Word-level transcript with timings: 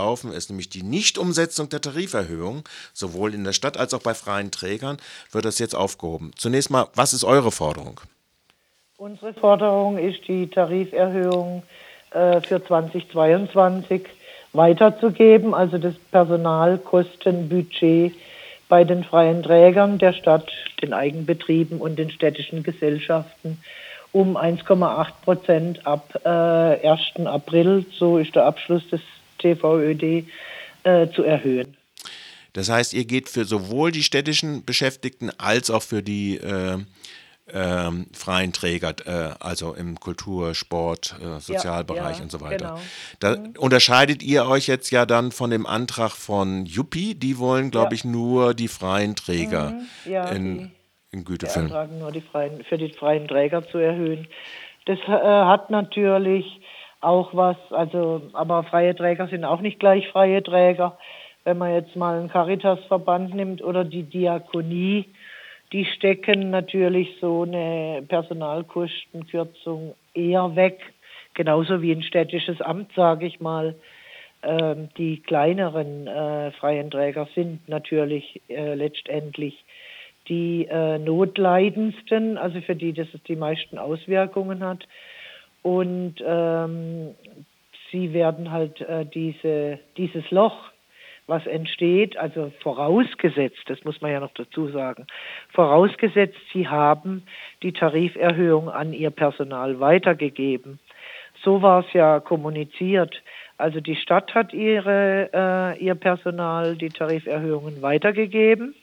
laufen 0.00 0.32
ist, 0.32 0.48
nämlich 0.48 0.70
die 0.70 0.82
Nichtumsetzung 0.82 1.68
der 1.68 1.82
Tariferhöhung, 1.82 2.64
sowohl 2.94 3.34
in 3.34 3.44
der 3.44 3.52
Stadt 3.52 3.76
als 3.76 3.92
auch 3.92 4.02
bei 4.02 4.14
freien 4.14 4.50
Trägern, 4.50 4.96
wird 5.30 5.44
das 5.44 5.58
jetzt 5.58 5.74
aufgehoben. 5.74 6.30
Zunächst 6.36 6.70
mal, 6.70 6.88
was 6.94 7.12
ist 7.12 7.24
eure 7.24 7.52
Forderung? 7.52 8.00
Unsere 8.96 9.34
Forderung 9.34 9.98
ist 9.98 10.26
die 10.26 10.48
Tariferhöhung 10.48 11.62
äh, 12.12 12.40
für 12.40 12.64
2022 12.64 14.06
weiterzugeben, 14.52 15.54
also 15.54 15.78
das 15.78 15.94
Personalkostenbudget 16.10 18.14
bei 18.68 18.84
den 18.84 19.04
freien 19.04 19.42
Trägern 19.42 19.98
der 19.98 20.14
Stadt, 20.14 20.50
den 20.80 20.94
Eigenbetrieben 20.94 21.78
und 21.78 21.98
den 21.98 22.10
städtischen 22.10 22.62
Gesellschaften 22.62 23.58
um 24.12 24.36
1,8 24.36 25.06
Prozent 25.22 25.86
ab 25.86 26.20
äh, 26.24 26.28
1. 26.28 27.26
April, 27.26 27.86
so 27.92 28.18
ist 28.18 28.34
der 28.34 28.46
Abschluss 28.46 28.88
des 28.88 29.00
TVÖD, 29.40 30.26
äh, 30.84 31.08
zu 31.14 31.22
erhöhen. 31.22 31.76
Das 32.52 32.68
heißt, 32.68 32.94
ihr 32.94 33.04
geht 33.04 33.28
für 33.28 33.44
sowohl 33.44 33.92
die 33.92 34.02
städtischen 34.02 34.64
Beschäftigten 34.64 35.30
als 35.38 35.70
auch 35.70 35.82
für 35.82 36.02
die 36.02 36.36
äh, 36.36 36.78
ähm, 37.52 38.06
freien 38.12 38.52
Träger, 38.52 38.94
äh, 39.06 39.34
also 39.40 39.74
im 39.74 39.98
Kultur-, 39.98 40.54
Sport-, 40.54 41.16
äh, 41.20 41.40
Sozialbereich 41.40 42.18
ja, 42.18 42.22
und 42.22 42.30
so 42.30 42.40
weiter. 42.40 42.56
Genau. 42.56 42.80
Da 43.18 43.36
mhm. 43.36 43.54
unterscheidet 43.58 44.22
ihr 44.22 44.46
euch 44.46 44.66
jetzt 44.66 44.90
ja 44.90 45.06
dann 45.06 45.32
von 45.32 45.50
dem 45.50 45.66
Antrag 45.66 46.12
von 46.12 46.66
Juppie, 46.66 47.14
die 47.14 47.38
wollen, 47.38 47.70
glaube 47.70 47.90
ja. 47.90 47.92
ich, 47.92 48.04
nur 48.04 48.54
die 48.54 48.68
freien 48.68 49.16
Träger 49.16 49.70
mhm. 49.70 50.12
ja, 50.12 50.28
in, 50.28 50.70
in 51.12 51.24
Gütefilm. 51.24 51.66
Die 51.66 51.72
antragen 51.72 51.98
nur 51.98 52.12
die 52.12 52.20
freien, 52.20 52.64
für 52.64 52.78
die 52.78 52.92
freien 52.92 53.26
Träger 53.28 53.68
zu 53.68 53.78
erhöhen. 53.78 54.28
Das 54.86 54.98
äh, 55.00 55.10
hat 55.10 55.70
natürlich 55.70 56.60
auch 57.00 57.34
was, 57.34 57.56
also, 57.70 58.22
aber 58.32 58.64
freie 58.64 58.94
Träger 58.94 59.28
sind 59.28 59.44
auch 59.44 59.60
nicht 59.60 59.80
gleich 59.80 60.08
freie 60.08 60.42
Träger. 60.42 60.98
Wenn 61.44 61.58
man 61.58 61.72
jetzt 61.72 61.96
mal 61.96 62.18
einen 62.18 62.28
Caritas-Verband 62.28 63.34
nimmt 63.34 63.62
oder 63.62 63.84
die 63.84 64.02
Diakonie, 64.02 65.06
die 65.72 65.86
stecken 65.86 66.50
natürlich 66.50 67.16
so 67.20 67.42
eine 67.42 68.02
Personalkostenkürzung 68.06 69.94
eher 70.14 70.54
weg, 70.56 70.80
genauso 71.34 71.80
wie 71.80 71.92
ein 71.92 72.02
städtisches 72.02 72.60
Amt, 72.60 72.92
sage 72.94 73.26
ich 73.26 73.40
mal. 73.40 73.76
Ähm, 74.42 74.88
die 74.96 75.22
kleineren 75.22 76.06
äh, 76.06 76.50
freien 76.52 76.90
Träger 76.90 77.28
sind 77.34 77.68
natürlich 77.68 78.40
äh, 78.48 78.74
letztendlich 78.74 79.64
die 80.28 80.66
äh, 80.70 80.98
notleidendsten, 80.98 82.38
also 82.38 82.60
für 82.60 82.74
die 82.74 82.92
das 82.92 83.08
die 83.26 83.36
meisten 83.36 83.78
Auswirkungen 83.78 84.64
hat. 84.64 84.86
Und 85.62 86.14
ähm, 86.24 87.14
sie 87.90 88.12
werden 88.12 88.50
halt 88.50 88.80
äh, 88.80 89.04
diese, 89.06 89.78
dieses 89.96 90.30
Loch 90.30 90.70
was 91.26 91.46
entsteht, 91.46 92.16
also 92.16 92.50
vorausgesetzt, 92.60 93.62
das 93.66 93.84
muss 93.84 94.00
man 94.00 94.10
ja 94.10 94.18
noch 94.18 94.34
dazu 94.34 94.68
sagen, 94.68 95.06
vorausgesetzt, 95.50 96.36
Sie 96.52 96.66
haben 96.66 97.22
die 97.62 97.72
Tariferhöhung 97.72 98.68
an 98.68 98.92
Ihr 98.92 99.10
Personal 99.10 99.78
weitergegeben. 99.78 100.80
So 101.44 101.62
war 101.62 101.86
es 101.86 101.92
ja 101.92 102.18
kommuniziert. 102.18 103.22
Also 103.56 103.80
die 103.80 103.94
Stadt 103.94 104.34
hat 104.34 104.52
ihre, 104.52 105.30
äh, 105.32 105.84
ihr 105.84 105.94
Personal 105.94 106.76
die 106.76 106.88
Tariferhöhungen 106.88 107.80
weitergegeben 107.80 108.74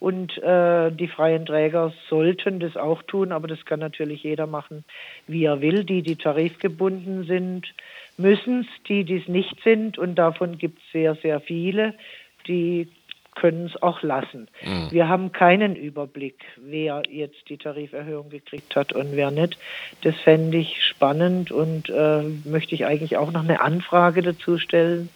und 0.00 0.36
äh, 0.42 0.90
die 0.90 1.08
freien 1.08 1.46
Träger 1.46 1.92
sollten 2.08 2.60
das 2.60 2.76
auch 2.76 3.02
tun, 3.02 3.32
aber 3.32 3.48
das 3.48 3.64
kann 3.64 3.80
natürlich 3.80 4.22
jeder 4.22 4.46
machen, 4.46 4.84
wie 5.26 5.44
er 5.44 5.60
will. 5.60 5.84
Die, 5.84 6.02
die 6.02 6.16
tarifgebunden 6.16 7.24
sind, 7.24 7.72
müssen 8.16 8.60
es, 8.60 8.82
die, 8.88 9.04
die 9.04 9.16
es 9.16 9.28
nicht 9.28 9.62
sind, 9.62 9.98
und 9.98 10.16
davon 10.16 10.58
gibt 10.58 10.78
es 10.78 10.92
sehr, 10.92 11.14
sehr 11.16 11.40
viele, 11.40 11.94
die 12.46 12.88
können 13.34 13.66
es 13.66 13.82
auch 13.82 14.02
lassen. 14.02 14.48
Mhm. 14.64 14.88
Wir 14.90 15.08
haben 15.08 15.32
keinen 15.32 15.76
Überblick, 15.76 16.44
wer 16.56 17.02
jetzt 17.10 17.48
die 17.48 17.58
Tariferhöhung 17.58 18.30
gekriegt 18.30 18.76
hat 18.76 18.92
und 18.92 19.16
wer 19.16 19.30
nicht. 19.30 19.58
Das 20.02 20.14
fände 20.16 20.58
ich 20.58 20.84
spannend 20.84 21.50
und 21.50 21.88
äh, 21.88 22.22
möchte 22.44 22.74
ich 22.74 22.86
eigentlich 22.86 23.16
auch 23.16 23.32
noch 23.32 23.42
eine 23.42 23.60
Anfrage 23.60 24.22
dazu 24.22 24.58
stellen, 24.58 25.08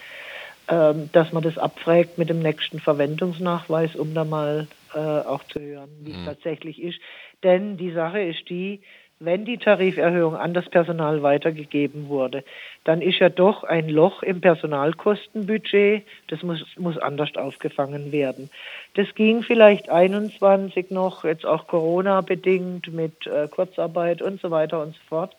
dass 0.69 1.33
man 1.33 1.43
das 1.43 1.57
abfragt 1.57 2.19
mit 2.19 2.29
dem 2.29 2.41
nächsten 2.41 2.79
Verwendungsnachweis, 2.79 3.97
um 3.97 4.15
da 4.15 4.25
mal 4.25 4.69
äh, 4.95 4.99
auch 4.99 5.45
zu 5.45 5.61
hören, 5.61 5.89
wie 6.03 6.13
es 6.13 6.19
mhm. 6.19 6.27
tatsächlich 6.27 6.83
ist. 6.83 6.99
Denn 7.43 7.77
die 7.77 7.93
Sache 7.93 8.21
ist 8.21 8.49
die, 8.49 8.81
wenn 9.21 9.45
die 9.45 9.59
Tariferhöhung 9.59 10.37
an 10.37 10.55
das 10.55 10.69
Personal 10.69 11.23
weitergegeben 11.23 12.09
wurde, 12.09 12.45
dann 12.85 13.03
ist 13.03 13.19
ja 13.19 13.29
doch 13.29 13.65
ein 13.65 13.89
Loch 13.89 14.23
im 14.23 14.41
Personalkostenbudget, 14.41 16.05
das 16.29 16.43
muss, 16.45 16.65
muss 16.77 16.99
anders 16.99 17.35
aufgefangen 17.35 18.13
werden. 18.13 18.49
Das 18.95 19.13
ging 19.17 19.43
vielleicht 19.43 19.91
21 19.91 20.91
noch, 20.91 21.25
jetzt 21.25 21.45
auch 21.45 21.67
Corona-bedingt 21.67 22.93
mit 22.93 23.27
äh, 23.27 23.49
Kurzarbeit 23.49 24.23
und 24.23 24.41
so 24.41 24.53
weiter 24.53 24.81
und 24.81 24.95
so 24.95 25.01
fort. 25.09 25.35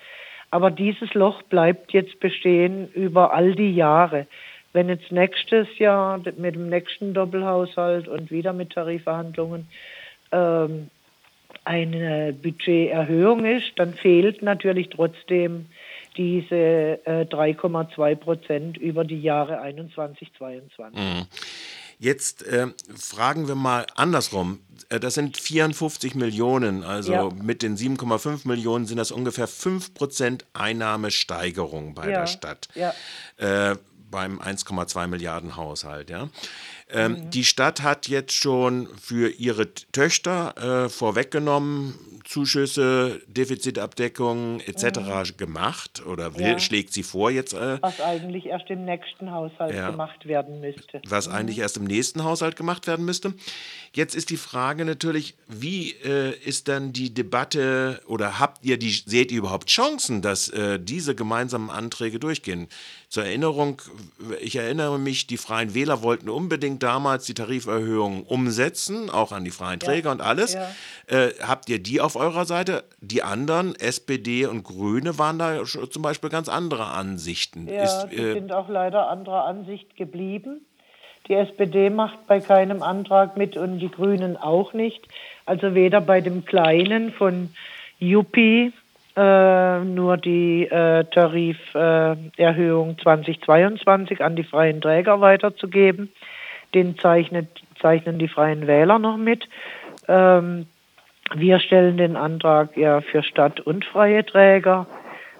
Aber 0.51 0.71
dieses 0.71 1.13
Loch 1.13 1.41
bleibt 1.43 1.93
jetzt 1.93 2.19
bestehen 2.19 2.91
über 2.93 3.33
all 3.33 3.55
die 3.55 3.73
Jahre. 3.73 4.27
Wenn 4.73 4.89
jetzt 4.89 5.11
nächstes 5.11 5.67
Jahr 5.79 6.19
mit 6.19 6.55
dem 6.55 6.69
nächsten 6.69 7.13
Doppelhaushalt 7.13 8.07
und 8.07 8.29
wieder 8.29 8.53
mit 8.53 8.71
Tarifverhandlungen 8.71 9.67
ähm, 10.31 10.89
eine 11.65 12.33
Budgeterhöhung 12.33 13.45
ist, 13.45 13.71
dann 13.77 13.93
fehlt 13.93 14.41
natürlich 14.41 14.89
trotzdem 14.89 15.65
diese 16.17 16.99
äh, 17.05 17.25
3,2 17.25 18.15
Prozent 18.15 18.77
über 18.77 19.05
die 19.05 19.21
Jahre 19.21 19.61
21, 19.61 20.31
22. 20.37 20.99
Mhm. 20.99 21.25
Jetzt 22.01 22.47
äh, 22.47 22.67
fragen 22.95 23.49
wir 23.49 23.55
mal 23.55 23.85
andersrum. 23.95 24.59
Äh, 24.89 24.99
das 24.99 25.15
sind 25.15 25.37
54 25.37 26.15
Millionen, 26.15 26.83
also 26.83 27.11
ja. 27.11 27.29
mit 27.29 27.61
den 27.61 27.75
7,5 27.75 28.47
Millionen 28.47 28.85
sind 28.85 28.97
das 28.97 29.11
ungefähr 29.11 29.47
5 29.47 29.93
Prozent 29.93 30.45
Einnahmesteigerung 30.53 31.95
bei 31.95 32.09
ja. 32.09 32.21
der 32.21 32.27
Stadt. 32.27 32.69
Ja. 32.73 32.93
Äh, 33.37 33.75
beim 34.09 34.39
1,2 34.39 35.07
Milliarden 35.07 35.55
Haushalt. 35.55 36.09
Ja? 36.09 36.29
Ähm, 36.91 37.11
mhm. 37.11 37.29
Die 37.29 37.45
Stadt 37.45 37.83
hat 37.83 38.07
jetzt 38.07 38.33
schon 38.33 38.87
für 38.99 39.29
ihre 39.29 39.73
Töchter 39.91 40.85
äh, 40.85 40.89
vorweggenommen 40.89 41.93
Zuschüsse, 42.29 43.21
Defizitabdeckung 43.27 44.59
etc. 44.59 44.99
Mhm. 44.99 45.37
gemacht 45.37 46.05
oder 46.05 46.37
will, 46.37 46.45
ja. 46.45 46.59
schlägt 46.59 46.93
sie 46.93 47.01
vor 47.01 47.31
jetzt. 47.31 47.53
Äh, 47.53 47.81
was 47.81 47.99
eigentlich 47.99 48.45
erst 48.45 48.69
im 48.69 48.85
nächsten 48.85 49.31
Haushalt 49.31 49.73
ja. 49.73 49.89
gemacht 49.89 50.27
werden 50.27 50.59
müsste. 50.59 51.01
Was 51.07 51.27
mhm. 51.27 51.33
eigentlich 51.33 51.57
erst 51.57 51.77
im 51.77 51.85
nächsten 51.85 52.23
Haushalt 52.23 52.55
gemacht 52.55 52.85
werden 52.85 53.03
müsste. 53.03 53.33
Jetzt 53.93 54.15
ist 54.15 54.29
die 54.29 54.37
Frage 54.37 54.85
natürlich, 54.85 55.35
wie 55.47 55.93
äh, 56.05 56.37
ist 56.45 56.67
dann 56.67 56.93
die 56.93 57.11
Debatte 57.11 57.99
oder 58.05 58.37
habt 58.37 58.63
ihr 58.63 58.77
die, 58.77 58.91
seht 58.91 59.31
ihr 59.31 59.39
überhaupt 59.39 59.67
Chancen, 59.67 60.21
dass 60.21 60.49
äh, 60.49 60.79
diese 60.79 61.15
gemeinsamen 61.15 61.71
Anträge 61.71 62.19
durchgehen? 62.19 62.67
Zur 63.07 63.25
Erinnerung, 63.25 63.81
ich 64.39 64.55
erinnere 64.55 64.99
mich, 64.99 65.25
die 65.25 65.37
Freien 65.37 65.73
Wähler 65.73 66.03
wollten 66.03 66.29
unbedingt 66.29 66.78
damals 66.79 67.25
die 67.25 67.33
Tariferhöhung 67.33 68.23
umsetzen, 68.23 69.09
auch 69.09 69.31
an 69.31 69.43
die 69.43 69.51
freien 69.51 69.79
Träger 69.79 70.07
ja. 70.07 70.11
und 70.11 70.21
alles. 70.21 70.53
Ja. 70.53 70.69
Äh, 71.07 71.33
habt 71.41 71.69
ihr 71.69 71.79
die 71.79 72.01
auf 72.01 72.15
eurer 72.15 72.45
Seite? 72.45 72.83
Die 73.01 73.23
anderen, 73.23 73.75
SPD 73.75 74.45
und 74.45 74.63
Grüne, 74.63 75.17
waren 75.17 75.39
da 75.39 75.63
zum 75.63 76.01
Beispiel 76.01 76.29
ganz 76.29 76.49
andere 76.49 76.85
Ansichten. 76.85 77.67
Ja, 77.67 77.83
Ist, 77.83 78.13
äh, 78.13 78.33
sind 78.33 78.51
auch 78.51 78.69
leider 78.69 79.09
anderer 79.09 79.45
Ansicht 79.45 79.95
geblieben. 79.95 80.65
Die 81.27 81.35
SPD 81.35 81.89
macht 81.89 82.25
bei 82.27 82.39
keinem 82.39 82.81
Antrag 82.81 83.37
mit 83.37 83.55
und 83.55 83.79
die 83.79 83.91
Grünen 83.91 84.35
auch 84.35 84.73
nicht. 84.73 85.07
Also 85.45 85.75
weder 85.75 86.01
bei 86.01 86.21
dem 86.21 86.45
kleinen 86.45 87.11
von 87.11 87.53
Juppie 87.99 88.73
äh, 89.15 89.79
nur 89.83 90.17
die 90.17 90.65
äh, 90.65 91.03
Tariferhöhung 91.03 92.91
äh, 92.91 93.03
2022 93.03 94.23
an 94.23 94.35
die 94.35 94.43
freien 94.43 94.81
Träger 94.81 95.19
weiterzugeben. 95.19 96.09
Den 96.73 96.97
zeichnet, 96.97 97.47
zeichnen 97.81 98.19
die 98.19 98.27
freien 98.27 98.67
Wähler 98.67 98.99
noch 98.99 99.17
mit. 99.17 99.47
Ähm, 100.07 100.67
wir 101.35 101.59
stellen 101.59 101.97
den 101.97 102.15
Antrag 102.15 102.75
ja 102.75 103.01
für 103.01 103.23
Stadt- 103.23 103.59
und 103.59 103.85
freie 103.85 104.25
Träger. 104.25 104.87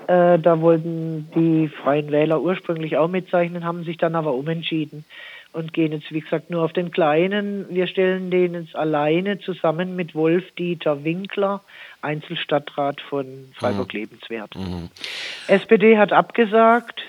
Äh, 0.07 0.39
da 0.39 0.61
wollten 0.61 1.29
die 1.35 1.67
freien 1.67 2.11
Wähler 2.11 2.41
ursprünglich 2.41 2.97
auch 2.97 3.07
mitzeichnen, 3.07 3.63
haben 3.63 3.83
sich 3.83 3.97
dann 3.97 4.15
aber 4.15 4.33
umentschieden 4.33 5.05
und 5.51 5.73
gehen 5.73 5.91
jetzt, 5.91 6.11
wie 6.11 6.21
gesagt, 6.21 6.49
nur 6.49 6.63
auf 6.63 6.73
den 6.73 6.91
Kleinen. 6.91 7.65
Wir 7.69 7.87
stellen 7.87 8.29
den 8.29 8.53
jetzt 8.53 8.75
alleine 8.75 9.39
zusammen 9.39 9.95
mit 9.95 10.13
Wolf-Dieter 10.13 11.03
Winkler, 11.03 11.61
Einzelstadtrat 12.01 13.01
von 13.01 13.25
Freiburg 13.55 13.93
mhm. 13.93 13.99
Lebenswert. 13.99 14.55
Mhm. 14.55 14.89
SPD 15.47 15.97
hat 15.97 16.13
abgesagt, 16.13 17.01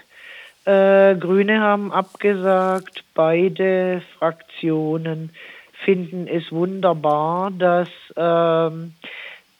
äh, 0.64 1.14
Grüne 1.16 1.60
haben 1.60 1.92
abgesagt, 1.92 3.04
beide 3.14 4.02
Fraktionen 4.18 5.30
finden 5.84 6.26
es 6.26 6.52
wunderbar, 6.52 7.50
dass 7.50 7.88
ähm, 8.16 8.92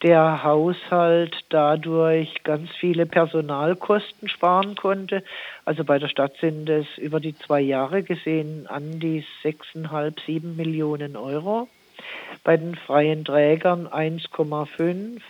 der 0.03 0.43
Haushalt 0.43 1.35
dadurch 1.49 2.43
ganz 2.43 2.69
viele 2.79 3.05
Personalkosten 3.05 4.29
sparen 4.29 4.75
konnte. 4.75 5.23
Also 5.65 5.83
bei 5.83 5.99
der 5.99 6.07
Stadt 6.07 6.33
sind 6.41 6.69
es 6.69 6.87
über 6.97 7.19
die 7.19 7.37
zwei 7.37 7.61
Jahre 7.61 8.01
gesehen 8.03 8.67
an 8.67 8.99
die 8.99 9.23
6,5, 9.43 10.25
7 10.25 10.55
Millionen 10.55 11.15
Euro. 11.15 11.67
Bei 12.43 12.57
den 12.57 12.75
freien 12.75 13.25
Trägern 13.25 13.87
1,5 13.87 15.21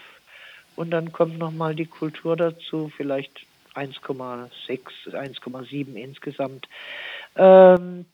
und 0.77 0.91
dann 0.91 1.11
kommt 1.11 1.37
nochmal 1.37 1.75
die 1.75 1.85
Kultur 1.85 2.37
dazu, 2.37 2.91
vielleicht 2.95 3.45
1,6, 3.75 4.49
1,7 5.11 5.95
insgesamt. 5.95 6.67
Ähm, 7.35 8.05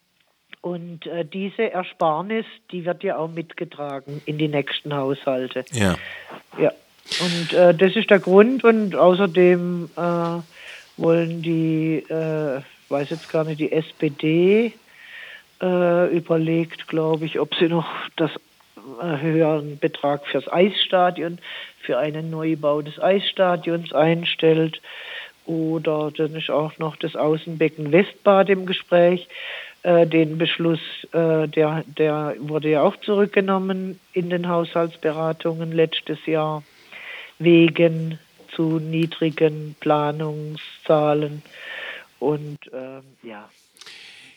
und 0.61 1.05
äh, 1.05 1.23
diese 1.23 1.71
Ersparnis, 1.71 2.45
die 2.71 2.85
wird 2.85 3.03
ja 3.03 3.17
auch 3.17 3.29
mitgetragen 3.29 4.21
in 4.25 4.37
die 4.37 4.47
nächsten 4.47 4.93
Haushalte. 4.93 5.65
Ja. 5.71 5.95
Ja. 6.57 6.71
Und 7.21 7.53
äh, 7.53 7.73
das 7.73 7.95
ist 7.95 8.09
der 8.09 8.19
Grund. 8.19 8.63
Und 8.63 8.95
außerdem 8.95 9.89
äh, 9.95 10.01
wollen 10.97 11.41
die, 11.41 12.03
äh, 12.09 12.61
weiß 12.89 13.09
jetzt 13.11 13.31
gar 13.31 13.43
nicht, 13.43 13.59
die 13.59 13.71
SPD 13.71 14.73
äh, 15.61 16.15
überlegt, 16.15 16.87
glaube 16.87 17.25
ich, 17.25 17.39
ob 17.39 17.55
sie 17.55 17.67
noch 17.67 17.87
das 18.15 18.31
äh, 19.01 19.21
höheren 19.21 19.79
Betrag 19.79 20.25
fürs 20.27 20.51
Eisstadion, 20.51 21.39
für 21.81 21.97
einen 21.97 22.29
Neubau 22.29 22.81
des 22.81 22.99
Eisstadions 22.99 23.93
einstellt. 23.93 24.81
Oder 25.47 26.11
dann 26.15 26.35
ist 26.35 26.49
auch 26.49 26.77
noch 26.77 26.97
das 26.97 27.15
Außenbecken 27.15 27.91
Westbad 27.91 28.49
im 28.49 28.65
Gespräch. 28.65 29.27
Äh, 29.83 30.05
den 30.05 30.37
Beschluss, 30.37 30.81
äh, 31.13 31.47
der, 31.47 31.83
der 31.87 32.35
wurde 32.39 32.69
ja 32.69 32.81
auch 32.81 32.97
zurückgenommen 32.97 33.99
in 34.11 34.29
den 34.29 34.49
Haushaltsberatungen 34.49 35.71
letztes 35.71 36.25
Jahr 36.25 36.63
wegen 37.39 38.19
zu 38.53 38.79
niedrigen 38.79 39.75
Planungszahlen. 39.79 41.41
Und 42.19 42.57
äh, 42.73 43.27
ja. 43.27 43.49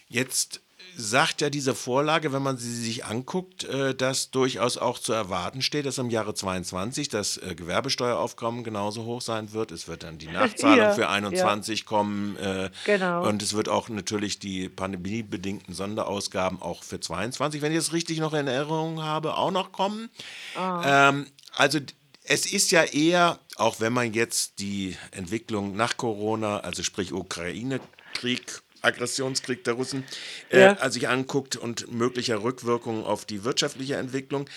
Jetzt 0.08 0.60
sagt 0.96 1.40
ja 1.40 1.50
diese 1.50 1.74
Vorlage, 1.74 2.32
wenn 2.32 2.42
man 2.42 2.56
sie 2.56 2.74
sich 2.74 3.04
anguckt, 3.04 3.64
äh, 3.64 3.94
dass 3.94 4.30
durchaus 4.30 4.78
auch 4.78 4.98
zu 4.98 5.12
erwarten 5.12 5.62
steht, 5.62 5.86
dass 5.86 5.98
im 5.98 6.10
Jahre 6.10 6.34
22 6.34 7.08
das 7.08 7.36
äh, 7.38 7.54
Gewerbesteueraufkommen 7.54 8.64
genauso 8.64 9.04
hoch 9.04 9.20
sein 9.20 9.52
wird. 9.52 9.72
Es 9.72 9.88
wird 9.88 10.02
dann 10.02 10.18
die 10.18 10.26
Nachzahlung 10.32 10.78
ja, 10.78 10.92
für 10.92 11.08
21 11.08 11.80
ja. 11.80 11.86
kommen. 11.86 12.36
Äh, 12.36 12.70
genau. 12.84 13.26
Und 13.26 13.42
es 13.42 13.54
wird 13.54 13.68
auch 13.68 13.88
natürlich 13.88 14.38
die 14.38 14.68
pandemiebedingten 14.68 15.74
Sonderausgaben 15.74 16.60
auch 16.60 16.82
für 16.82 17.00
22, 17.00 17.62
wenn 17.62 17.72
ich 17.72 17.78
es 17.78 17.92
richtig 17.92 18.18
noch 18.18 18.34
in 18.34 18.46
Erinnerung 18.46 19.02
habe, 19.02 19.36
auch 19.36 19.50
noch 19.50 19.72
kommen. 19.72 20.10
Oh. 20.56 20.82
Ähm, 20.84 21.26
also 21.56 21.78
es 22.24 22.52
ist 22.52 22.70
ja 22.70 22.84
eher, 22.84 23.38
auch 23.56 23.80
wenn 23.80 23.92
man 23.92 24.12
jetzt 24.12 24.60
die 24.60 24.96
Entwicklung 25.10 25.74
nach 25.76 25.96
Corona, 25.96 26.60
also 26.60 26.82
sprich 26.82 27.12
Ukraine-Krieg 27.12 28.62
Aggressionskrieg 28.82 29.64
der 29.64 29.74
Russen 29.74 30.04
äh, 30.50 30.60
ja. 30.60 30.90
sich 30.90 31.08
anguckt 31.08 31.56
und 31.56 31.92
möglicher 31.92 32.42
Rückwirkungen 32.42 33.04
auf 33.04 33.24
die 33.24 33.44
wirtschaftliche 33.44 33.96
Entwicklung. 33.96 34.48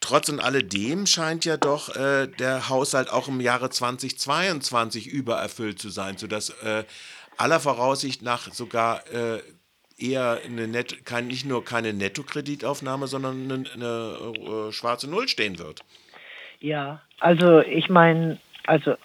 Trotz 0.00 0.28
und 0.28 0.40
alledem 0.40 1.06
scheint 1.06 1.44
ja 1.44 1.56
doch 1.56 1.94
äh, 1.94 2.26
der 2.26 2.68
Haushalt 2.68 3.10
auch 3.10 3.28
im 3.28 3.40
Jahre 3.40 3.70
2022 3.70 5.06
übererfüllt 5.06 5.78
zu 5.78 5.90
sein, 5.90 6.18
sodass 6.18 6.50
äh, 6.64 6.84
aller 7.36 7.60
Voraussicht 7.60 8.20
nach 8.20 8.52
sogar 8.52 9.06
äh, 9.12 9.40
eher 9.96 10.40
eine 10.44 10.66
Net 10.66 11.04
kein, 11.04 11.28
nicht 11.28 11.46
nur 11.46 11.64
keine 11.64 11.92
Nettokreditaufnahme, 11.92 13.06
sondern 13.06 13.44
eine, 13.44 13.64
eine 13.74 14.68
äh, 14.68 14.72
schwarze 14.72 15.08
Null 15.08 15.28
stehen 15.28 15.58
wird. 15.58 15.80
Ja, 16.60 17.02
also 17.20 17.60
ich 17.60 17.88
meine, 17.88 18.38
also 18.66 18.96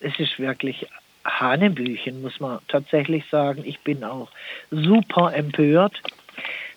es 0.00 0.18
ist 0.18 0.38
wirklich 0.38 0.86
Hanebüchen, 1.28 2.22
muss 2.22 2.40
man 2.40 2.58
tatsächlich 2.68 3.24
sagen. 3.30 3.62
Ich 3.64 3.80
bin 3.80 4.04
auch 4.04 4.30
super 4.70 5.34
empört, 5.34 6.02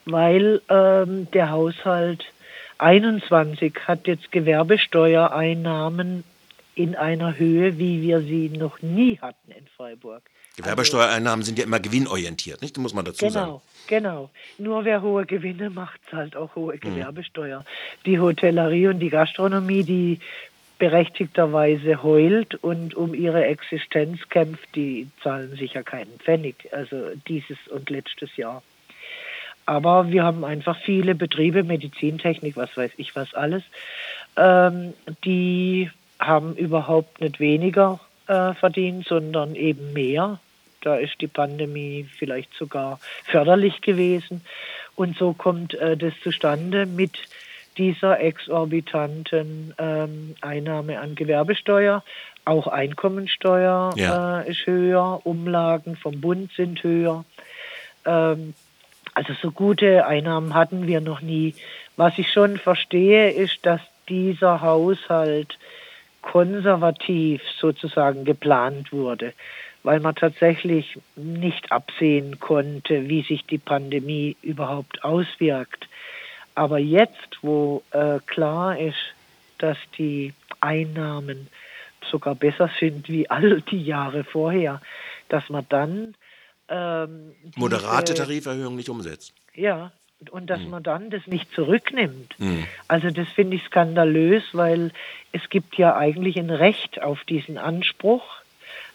weil 0.06 0.62
ähm, 0.70 1.30
der 1.32 1.52
Haushalt 1.52 2.26
21 2.78 3.74
hat 3.88 4.08
jetzt 4.08 4.32
Gewerbesteuereinnahmen 4.32 6.24
in 6.76 6.96
einer 6.96 7.38
Höhe, 7.38 7.78
wie 7.78 8.02
wir 8.02 8.22
sie 8.22 8.50
noch 8.50 8.82
nie 8.82 9.20
hatten 9.20 9.52
in 9.52 9.68
Freiburg. 9.76 10.24
Gewerbesteuereinnahmen 10.58 11.46
sind 11.46 11.58
ja 11.60 11.66
immer 11.66 11.80
gewinnorientiert, 11.80 12.62
nicht? 12.62 12.76
Das 12.76 12.82
muss 12.82 12.94
man 12.94 13.06
dazu 13.06 13.26
genau, 13.26 13.34
sagen. 13.34 13.62
Genau, 13.88 14.30
Nur 14.58 14.84
wer 14.84 15.02
hohe 15.02 15.26
Gewinne 15.26 15.70
macht, 15.70 16.00
zahlt 16.10 16.36
auch 16.36 16.56
hohe 16.56 16.76
mhm. 16.76 16.80
Gewerbesteuer. 16.80 17.60
Mhm. 17.60 18.04
Die 18.06 18.20
Hotellerie 18.20 18.88
und 18.88 19.00
die 19.00 19.10
Gastronomie, 19.10 19.84
die 19.84 20.20
berechtigterweise 20.82 22.02
heult 22.02 22.56
und 22.56 22.96
um 22.96 23.14
ihre 23.14 23.46
Existenz 23.46 24.28
kämpft, 24.30 24.68
die 24.74 25.08
zahlen 25.22 25.56
sicher 25.56 25.84
keinen 25.84 26.18
Pfennig, 26.18 26.70
also 26.72 27.12
dieses 27.28 27.60
und 27.68 27.92
letztes 27.92 28.36
Jahr. 28.36 28.64
Aber 29.68 30.10
wir 30.10 30.24
haben 30.24 30.44
einfach 30.44 30.80
viele 30.80 31.14
Betriebe, 31.14 31.62
Medizintechnik, 31.62 32.58
was 32.58 32.76
weiß 32.76 32.94
ich 32.98 33.16
was 33.16 33.36
alles, 33.36 33.62
ähm, 34.38 34.96
die 35.24 35.92
haben 36.20 36.56
überhaupt 36.56 37.22
nicht 37.22 37.40
weniger 37.40 38.00
äh, 38.26 38.56
verdient, 38.56 39.06
sondern 39.06 39.54
eben 39.54 39.94
mehr. 39.94 40.40
Da 40.82 40.96
ist 40.96 41.22
die 41.22 41.28
Pandemie 41.28 42.10
vielleicht 42.18 42.56
sogar 42.56 43.00
förderlich 43.26 43.82
gewesen. 43.82 44.42
Und 44.96 45.16
so 45.16 45.34
kommt 45.34 45.76
äh, 45.76 45.96
das 45.96 46.14
zustande 46.24 46.88
mit 46.88 47.20
dieser 47.78 48.20
exorbitanten 48.20 49.74
ähm, 49.78 50.36
Einnahme 50.42 51.00
an 51.00 51.16
Gewerbesteuer. 51.16 52.04
Auch 52.44 52.68
Einkommensteuer 52.68 53.92
ja. 53.96 54.42
äh, 54.42 54.50
ist 54.50 54.66
höher, 54.66 55.22
Umlagen 55.24 55.96
vom 55.96 56.22
Bund 56.22 56.52
sind 56.56 56.84
höher. 56.84 57.24
Ähm, 58.06 58.54
also 59.14 59.34
so 59.42 59.52
gute 59.52 60.06
Einnahmen 60.06 60.54
hatten 60.54 60.88
wir 60.88 61.02
noch 61.02 61.22
nie. 61.22 61.54
Was 61.98 62.18
ich 62.18 62.32
schon 62.32 62.58
verstehe, 62.58 63.32
ist, 63.32 63.66
dass 63.66 63.82
dieser 64.08 64.62
Haushalt 64.62 65.58
konservativ 66.22 67.42
sozusagen 67.60 68.26
geplant 68.26 68.92
wurde, 68.92 69.34
weil 69.84 70.00
man 70.00 70.16
tatsächlich 70.16 71.00
nicht 71.16 71.72
absehen 71.72 72.40
konnte, 72.40 73.10
wie 73.10 73.24
sich 73.24 73.46
die 73.46 73.58
Pandemie 73.58 74.38
überhaupt 74.42 75.04
auswirkt. 75.04 75.88
Aber 76.62 76.78
jetzt, 76.78 77.40
wo 77.42 77.82
äh, 77.90 78.20
klar 78.28 78.78
ist, 78.78 79.16
dass 79.58 79.80
die 79.98 80.32
Einnahmen 80.60 81.48
sogar 82.12 82.36
besser 82.36 82.70
sind 82.80 83.10
wie 83.10 83.28
all 83.32 83.62
die 83.62 83.84
Jahre 83.84 84.24
vorher, 84.24 84.80
dass 85.28 85.50
man 85.50 85.66
dann 85.70 86.14
ähm, 86.70 87.32
moderate 87.56 88.14
Tariferhöhungen 88.14 88.76
nicht 88.76 88.90
umsetzt. 88.90 89.34
Ja, 89.56 89.92
und 90.30 90.52
dass 90.52 90.60
hm. 90.60 90.70
man 90.70 90.84
dann 90.84 91.10
das 91.10 91.26
nicht 91.26 91.52
zurücknimmt. 91.52 92.36
Hm. 92.38 92.68
Also 92.88 93.10
das 93.10 93.28
finde 93.30 93.56
ich 93.56 93.64
skandalös, 93.64 94.44
weil 94.54 94.92
es 95.32 95.50
gibt 95.50 95.80
ja 95.80 95.98
eigentlich 95.98 96.38
ein 96.38 96.52
Recht 96.52 97.02
auf 97.02 97.24
diesen 97.24 97.58
Anspruch 97.58 98.41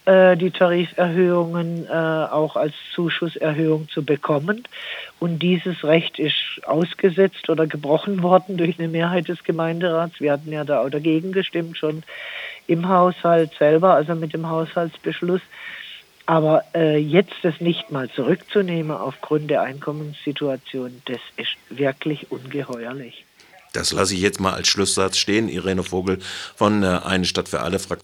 äh, 0.06 0.36
die 0.36 0.52
Tariferhöhungen 0.52 1.86
äh, 1.86 1.90
auch 1.90 2.56
als 2.56 2.74
Zuschusserhöhung 2.94 3.88
zu 3.88 4.04
bekommen. 4.04 4.62
Und 5.18 5.40
dieses 5.40 5.82
Recht 5.84 6.18
ist 6.18 6.60
ausgesetzt 6.64 7.50
oder 7.50 7.66
gebrochen 7.66 8.22
worden 8.22 8.56
durch 8.56 8.78
eine 8.78 8.88
Mehrheit 8.88 9.28
des 9.28 9.42
Gemeinderats. 9.44 10.20
Wir 10.20 10.32
hatten 10.32 10.52
ja 10.52 10.64
da 10.64 10.80
auch 10.80 10.90
dagegen 10.90 11.32
gestimmt, 11.32 11.76
schon 11.76 12.04
im 12.66 12.88
Haushalt 12.88 13.52
selber, 13.58 13.94
also 13.94 14.14
mit 14.14 14.32
dem 14.32 14.48
Haushaltsbeschluss. 14.48 15.42
Aber 16.24 16.64
äh, 16.74 16.98
jetzt 16.98 17.34
das 17.42 17.60
nicht 17.60 17.90
mal 17.90 18.08
zurückzunehmen 18.08 18.96
aufgrund 18.96 19.50
der 19.50 19.62
Einkommenssituation, 19.62 21.02
das 21.04 21.20
ist 21.36 21.56
wirklich 21.68 22.32
ungeheuerlich. 22.32 23.24
Das 23.76 23.92
lasse 23.92 24.14
ich 24.14 24.20
jetzt 24.20 24.40
mal 24.40 24.54
als 24.54 24.68
Schlusssatz 24.68 25.18
stehen. 25.18 25.48
Irene 25.48 25.82
Vogel 25.82 26.18
von 26.56 26.82
äh, 26.82 27.00
Eine 27.04 27.26
Stadt 27.26 27.48
für 27.48 27.60
alle 27.60 27.78
Fraktion. 27.78 27.94